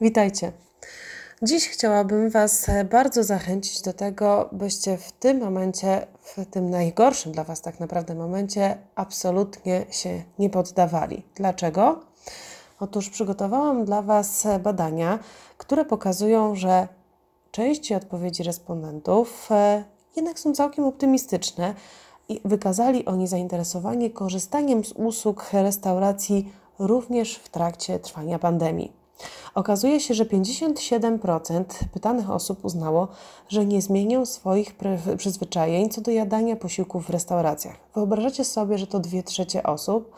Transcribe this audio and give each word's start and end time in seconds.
Witajcie. 0.00 0.52
Dziś 1.42 1.68
chciałabym 1.68 2.30
Was 2.30 2.66
bardzo 2.90 3.24
zachęcić 3.24 3.82
do 3.82 3.92
tego, 3.92 4.48
byście 4.52 4.98
w 4.98 5.12
tym 5.12 5.38
momencie, 5.38 6.06
w 6.22 6.46
tym 6.46 6.70
najgorszym 6.70 7.32
dla 7.32 7.44
Was 7.44 7.60
tak 7.60 7.80
naprawdę 7.80 8.14
momencie, 8.14 8.78
absolutnie 8.94 9.84
się 9.90 10.22
nie 10.38 10.50
poddawali. 10.50 11.22
Dlaczego? 11.34 12.00
Otóż 12.80 13.10
przygotowałam 13.10 13.84
dla 13.84 14.02
Was 14.02 14.46
badania, 14.62 15.18
które 15.58 15.84
pokazują, 15.84 16.54
że 16.56 16.88
części 17.50 17.94
odpowiedzi 17.94 18.42
respondentów 18.42 19.48
e, 19.50 19.84
jednak 20.16 20.38
są 20.38 20.54
całkiem 20.54 20.84
optymistyczne 20.84 21.74
i 22.28 22.40
wykazali 22.44 23.06
oni 23.06 23.26
zainteresowanie 23.26 24.10
korzystaniem 24.10 24.84
z 24.84 24.92
usług 24.92 25.50
restauracji 25.52 26.52
również 26.78 27.34
w 27.34 27.48
trakcie 27.48 27.98
trwania 27.98 28.38
pandemii. 28.38 28.99
Okazuje 29.54 30.00
się, 30.00 30.14
że 30.14 30.24
57% 30.24 31.64
pytanych 31.92 32.30
osób 32.30 32.64
uznało, 32.64 33.08
że 33.48 33.66
nie 33.66 33.82
zmienią 33.82 34.26
swoich 34.26 34.74
przyzwyczajeń 35.16 35.90
co 35.90 36.00
do 36.00 36.10
jadania 36.10 36.56
posiłków 36.56 37.06
w 37.06 37.10
restauracjach. 37.10 37.76
Wyobrażacie 37.94 38.44
sobie, 38.44 38.78
że 38.78 38.86
to 38.86 38.98
2 38.98 39.22
trzecie 39.22 39.62
osób. 39.62 40.14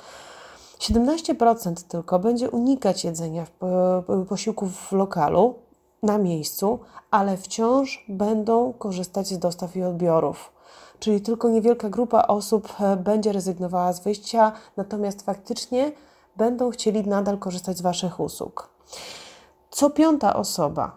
17% 0.78 1.75
tylko 1.88 2.19
będzie 2.19 2.51
unikać 2.51 3.05
jedzenia 3.05 3.47
posiłków 4.28 4.77
w 4.77 4.92
lokalu, 4.92 5.55
na 6.03 6.19
miejscu, 6.19 6.78
ale 7.11 7.37
wciąż 7.37 8.05
będą 8.09 8.73
korzystać 8.73 9.27
z 9.28 9.39
dostaw 9.39 9.77
i 9.77 9.83
odbiorów. 9.83 10.53
Czyli 10.98 11.20
tylko 11.20 11.48
niewielka 11.48 11.91
grupa 11.91 12.23
osób 12.23 12.69
e, 12.80 12.97
będzie 12.97 13.33
rezygnowała 13.33 13.92
z 13.92 14.00
wyjścia, 14.00 14.53
natomiast 14.77 15.23
faktycznie 15.23 15.92
będą 16.37 16.70
chcieli 16.70 17.09
nadal 17.09 17.39
korzystać 17.39 17.78
z 17.78 17.83
Waszych 17.83 18.20
usług. 18.20 18.72
Co 19.70 19.91
piąta 19.91 20.34
osoba, 20.34 20.96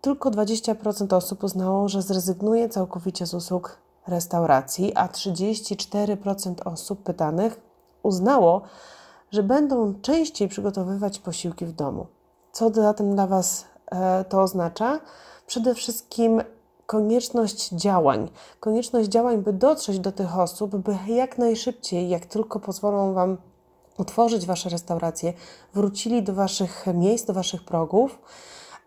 tylko 0.00 0.30
20% 0.30 1.14
osób 1.14 1.44
uznało, 1.44 1.88
że 1.88 2.02
zrezygnuje 2.02 2.68
całkowicie 2.68 3.26
z 3.26 3.34
usług 3.34 3.78
restauracji, 4.06 4.94
a 4.94 5.06
34% 5.08 6.54
osób 6.64 7.02
pytanych 7.02 7.60
uznało, 8.02 8.62
że 9.30 9.42
będą 9.42 9.94
częściej 10.02 10.48
przygotowywać 10.48 11.18
posiłki 11.18 11.66
w 11.66 11.72
domu. 11.72 12.06
Co 12.52 12.70
zatem 12.70 13.14
dla 13.14 13.26
Was 13.26 13.64
e, 13.90 14.24
to 14.24 14.42
oznacza? 14.42 15.00
Przede 15.46 15.74
wszystkim 15.74 16.42
konieczność 16.86 17.68
działań. 17.68 18.28
Konieczność 18.60 19.08
działań, 19.08 19.38
by 19.38 19.52
dotrzeć 19.52 19.98
do 19.98 20.12
tych 20.12 20.38
osób, 20.38 20.76
by 20.76 20.96
jak 21.06 21.38
najszybciej, 21.38 22.08
jak 22.08 22.26
tylko 22.26 22.60
pozwolą 22.60 23.12
Wam 23.12 23.36
otworzyć 23.98 24.46
Wasze 24.46 24.68
restauracje, 24.68 25.32
wrócili 25.74 26.22
do 26.22 26.34
Waszych 26.34 26.86
miejsc, 26.94 27.24
do 27.24 27.32
Waszych 27.32 27.64
progów 27.64 28.18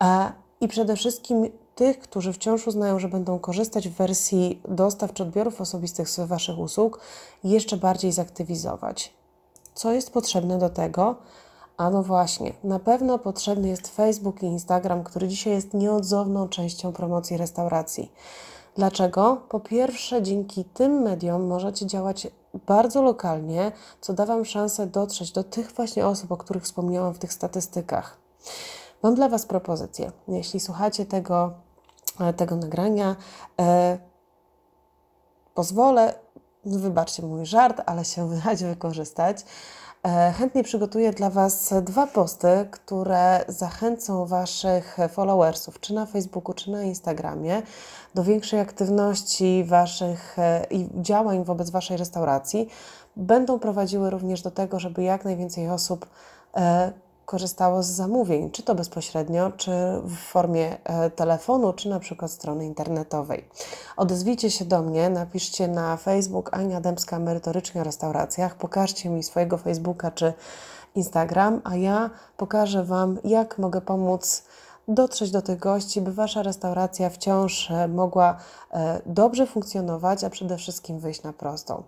e, 0.04 0.32
i 0.62 0.68
przede 0.68 0.96
wszystkim 0.96 1.50
tych, 1.76 2.00
którzy 2.00 2.34
wciąż 2.34 2.68
uznają, 2.68 3.00
że 3.00 3.10
będą 3.10 3.40
korzystać 3.40 3.90
w 3.90 3.94
wersji 3.94 4.62
dostaw 4.68 5.14
czy 5.14 5.24
odbiorów 5.24 5.62
osobistych 5.62 6.10
z 6.10 6.20
Waszych 6.20 6.60
usług, 6.60 7.00
jeszcze 7.44 7.78
bardziej 7.78 8.12
zaktywizować. 8.12 9.14
Co 9.74 9.92
jest 9.92 10.12
potrzebne 10.12 10.60
do 10.60 10.70
tego? 10.70 11.16
A 11.78 11.90
no 11.90 12.04
właśnie, 12.04 12.54
na 12.64 12.80
pewno 12.80 13.20
potrzebny 13.20 13.68
jest 13.68 13.88
Facebook 13.88 14.44
i 14.44 14.46
Instagram, 14.46 15.04
który 15.04 15.28
dzisiaj 15.28 15.54
jest 15.54 15.74
nieodzowną 15.74 16.50
częścią 16.50 16.94
promocji 16.94 17.38
restauracji. 17.38 18.12
Dlaczego? 18.76 19.42
Po 19.50 19.60
pierwsze, 19.60 20.22
dzięki 20.22 20.66
tym 20.66 21.02
mediom 21.02 21.48
możecie 21.48 21.86
działać 21.86 22.28
bardzo 22.54 23.02
lokalnie, 23.02 23.72
co 24.02 24.14
da 24.14 24.26
Wam 24.26 24.46
szansę 24.46 24.88
dotrzeć 24.88 25.32
do 25.32 25.44
tych 25.44 25.72
właśnie 25.72 26.08
osób, 26.08 26.32
o 26.32 26.38
których 26.38 26.64
wspomniałam 26.64 27.14
w 27.14 27.20
tych 27.20 27.34
statystykach. 27.34 28.18
Mam 29.04 29.16
dla 29.16 29.30
Was 29.30 29.46
propozycję. 29.46 30.12
Jeśli 30.28 30.60
słuchacie 30.60 31.06
tego, 31.06 31.54
e, 32.20 32.34
tego 32.34 32.56
nagrania, 32.56 33.16
e, 33.62 33.98
pozwolę, 35.54 36.14
wybaczcie 36.66 37.24
mój 37.24 37.46
żart, 37.46 37.82
ale 37.86 38.06
się 38.06 38.28
wydać 38.36 38.64
wykorzystać. 38.64 39.46
E, 40.06 40.32
chętnie 40.32 40.64
przygotuję 40.64 41.12
dla 41.12 41.30
Was 41.30 41.74
dwa 41.82 42.08
posty, 42.08 42.68
które 42.72 43.46
zachęcą 43.48 44.26
Waszych 44.26 44.98
followersów, 45.10 45.80
czy 45.80 45.94
na 45.94 46.06
Facebooku, 46.06 46.54
czy 46.54 46.72
na 46.72 46.84
Instagramie, 46.84 47.62
do 48.16 48.24
większej 48.24 48.60
aktywności 48.60 49.64
Waszych 49.64 50.40
e, 50.40 50.66
i 50.70 50.90
działań 51.02 51.44
wobec 51.44 51.70
Waszej 51.70 51.98
restauracji. 51.98 52.70
Będą 53.16 53.60
prowadziły 53.60 54.10
również 54.10 54.42
do 54.42 54.52
tego, 54.52 54.80
żeby 54.80 55.04
jak 55.04 55.26
najwięcej 55.26 55.70
osób 55.70 56.06
e, 56.56 56.94
korzystało 57.26 57.84
z 57.84 57.88
zamówień, 57.88 58.52
czy 58.52 58.64
to 58.64 58.76
bezpośrednio, 58.76 59.52
czy 59.58 59.72
w 60.04 60.18
formie 60.18 60.78
e, 60.84 61.10
telefonu, 61.10 61.74
czy 61.74 61.90
na 61.90 62.00
przykład 62.00 62.32
strony 62.32 62.66
internetowej. 62.66 63.48
Odezwijcie 63.98 64.52
się 64.52 64.66
do 64.66 64.82
mnie, 64.82 65.10
napiszcie 65.10 65.68
na 65.68 65.98
Facebook 65.98 66.54
Ania 66.54 66.82
Dębska 66.82 67.20
Merytorycznie 67.20 67.82
o 67.82 67.84
restauracjach, 67.84 68.56
pokażcie 68.56 69.10
mi 69.10 69.24
swojego 69.24 69.58
Facebooka 69.58 70.12
czy 70.12 70.34
Instagram, 70.96 71.62
a 71.64 71.76
ja 71.76 72.10
pokażę 72.38 72.84
Wam, 72.84 73.18
jak 73.24 73.58
mogę 73.58 73.82
pomóc 73.82 74.44
dotrzeć 74.88 75.32
do 75.32 75.42
tych 75.42 75.60
gości, 75.60 76.02
by 76.02 76.14
Wasza 76.14 76.44
restauracja 76.44 77.10
wciąż 77.10 77.72
e, 77.72 77.88
mogła 77.88 78.38
e, 78.72 79.02
dobrze 79.06 79.48
funkcjonować, 79.48 80.24
a 80.24 80.30
przede 80.30 80.58
wszystkim 80.58 81.00
wyjść 81.00 81.24
na 81.24 81.34
prostą. 81.34 81.84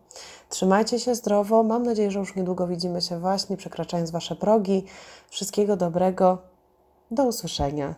Trzymajcie 0.49 0.99
się 0.99 1.15
zdrowo. 1.15 1.63
Mam 1.63 1.83
nadzieję, 1.83 2.11
że 2.11 2.19
już 2.19 2.35
niedługo 2.35 2.67
widzimy 2.67 3.01
się 3.01 3.19
właśnie, 3.19 3.57
przekraczając 3.57 4.11
Wasze 4.11 4.35
progi. 4.35 4.83
Wszystkiego 5.29 5.77
dobrego. 5.77 6.37
Do 7.11 7.23
usłyszenia. 7.23 7.95